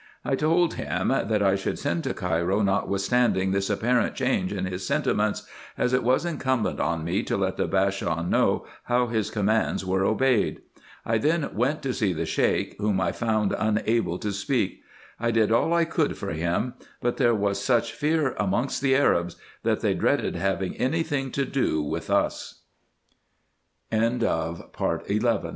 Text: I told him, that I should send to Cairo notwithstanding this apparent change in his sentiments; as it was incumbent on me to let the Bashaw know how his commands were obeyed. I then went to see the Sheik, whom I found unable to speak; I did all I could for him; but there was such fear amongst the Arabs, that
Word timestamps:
I 0.25 0.33
told 0.35 0.73
him, 0.73 1.09
that 1.09 1.43
I 1.43 1.55
should 1.55 1.77
send 1.77 2.05
to 2.05 2.15
Cairo 2.15 2.63
notwithstanding 2.63 3.51
this 3.51 3.69
apparent 3.69 4.15
change 4.15 4.51
in 4.51 4.65
his 4.65 4.83
sentiments; 4.83 5.43
as 5.77 5.93
it 5.93 6.01
was 6.03 6.25
incumbent 6.25 6.79
on 6.79 7.03
me 7.03 7.21
to 7.21 7.37
let 7.37 7.55
the 7.55 7.67
Bashaw 7.67 8.23
know 8.23 8.65
how 8.85 9.05
his 9.05 9.29
commands 9.29 9.85
were 9.85 10.03
obeyed. 10.03 10.63
I 11.05 11.19
then 11.19 11.47
went 11.53 11.83
to 11.83 11.93
see 11.93 12.13
the 12.13 12.25
Sheik, 12.25 12.77
whom 12.79 12.99
I 12.99 13.11
found 13.11 13.53
unable 13.55 14.17
to 14.17 14.31
speak; 14.31 14.81
I 15.19 15.29
did 15.29 15.51
all 15.51 15.71
I 15.71 15.85
could 15.85 16.17
for 16.17 16.31
him; 16.33 16.73
but 16.99 17.17
there 17.17 17.35
was 17.35 17.63
such 17.63 17.91
fear 17.93 18.31
amongst 18.33 18.81
the 18.81 18.95
Arabs, 18.95 19.35
that 19.61 19.81